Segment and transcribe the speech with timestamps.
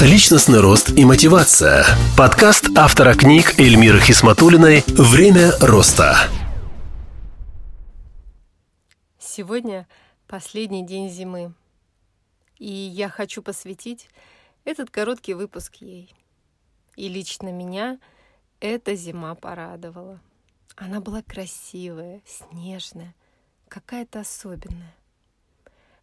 [0.00, 1.84] Личностный рост и мотивация.
[2.18, 6.16] Подкаст автора книг Эльмиры Хисматулиной «Время роста».
[9.20, 9.86] Сегодня
[10.26, 11.54] последний день зимы.
[12.58, 14.08] И я хочу посвятить
[14.64, 16.12] этот короткий выпуск ей.
[16.96, 18.00] И лично меня
[18.58, 20.20] эта зима порадовала.
[20.74, 23.14] Она была красивая, снежная,
[23.68, 24.96] какая-то особенная.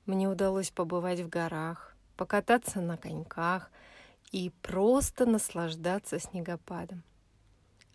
[0.06, 1.91] Мне удалось побывать в горах,
[2.22, 3.72] покататься на коньках
[4.32, 7.02] и просто наслаждаться снегопадом.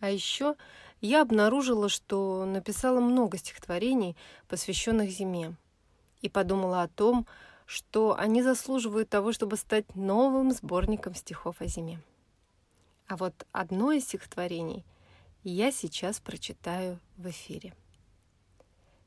[0.01, 0.57] А еще
[1.01, 4.17] я обнаружила, что написала много стихотворений,
[4.49, 5.55] посвященных зиме,
[6.23, 7.25] и подумала о том,
[7.67, 12.01] что они заслуживают того, чтобы стать новым сборником стихов о зиме.
[13.07, 14.85] А вот одно из стихотворений–
[15.45, 17.73] я сейчас прочитаю в эфире.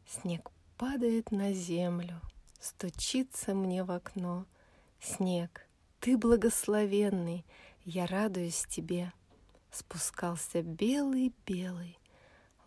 [0.07, 2.21] Снег падает на землю,
[2.62, 4.45] стучится мне в окно.
[5.02, 5.67] Снег,
[5.99, 7.45] ты благословенный,
[7.85, 9.13] я радуюсь тебе.
[9.71, 11.98] Спускался белый-белый,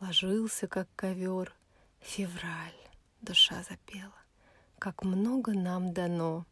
[0.00, 1.54] ложился, как ковер.
[2.00, 2.88] Февраль,
[3.20, 4.14] душа запела,
[4.78, 6.46] как много нам дано.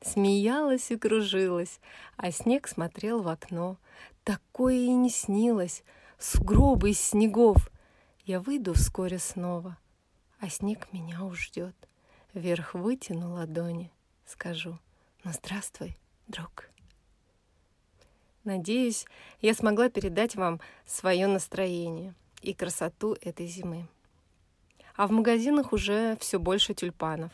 [0.00, 1.80] Смеялась и кружилась,
[2.16, 3.78] а снег смотрел в окно.
[4.24, 5.82] Такое и не снилось—
[6.18, 7.70] сугробы из снегов.
[8.24, 9.78] Я выйду вскоре снова,
[10.40, 11.76] а снег меня уж ждет.
[12.34, 13.90] Вверх вытяну ладони,
[14.26, 14.78] скажу,
[15.26, 16.70] ну здравствуй, друг.
[18.44, 19.06] Надеюсь,
[19.40, 23.88] я смогла передать вам свое настроение и красоту этой зимы.
[24.94, 27.32] А в магазинах уже все больше тюльпанов,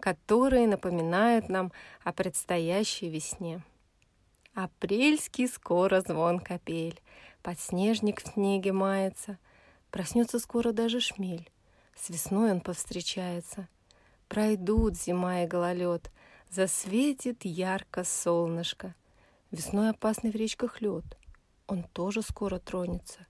[0.00, 1.70] которые напоминают нам
[2.02, 3.62] о предстоящей весне.
[4.54, 7.00] Апрельский скоро звон капель,
[7.44, 9.38] Подснежник в снеге мается,
[9.92, 11.48] Проснется скоро даже шмель,
[11.94, 13.68] С весной он повстречается.
[14.26, 16.10] Пройдут зима и гололед,
[16.50, 18.94] Засветит ярко солнышко.
[19.50, 21.04] Весной опасный в речках лед,
[21.66, 23.26] Он тоже скоро тронется.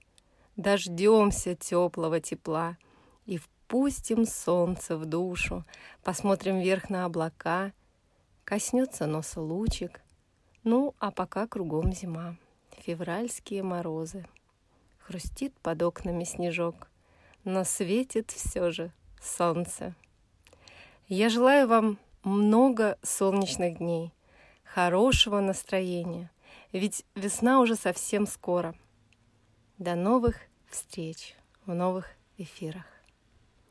[0.55, 2.77] Дождемся теплого тепла
[3.25, 5.65] И впустим солнце в душу,
[6.03, 7.71] Посмотрим вверх на облака,
[8.43, 10.01] Коснется носа лучик,
[10.63, 12.35] Ну, а пока кругом зима
[12.89, 14.25] февральские морозы.
[14.99, 16.87] Хрустит под окнами снежок,
[17.43, 18.91] но светит все же
[19.21, 19.95] солнце.
[21.07, 24.13] Я желаю вам много солнечных дней,
[24.63, 26.31] хорошего настроения,
[26.71, 28.75] ведь весна уже совсем скоро.
[29.77, 30.37] До новых
[30.69, 31.35] встреч
[31.65, 32.98] в новых эфирах.